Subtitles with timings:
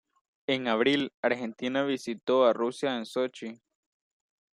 [0.47, 3.61] En abril, Argentina visitó a Rusia en Sochi.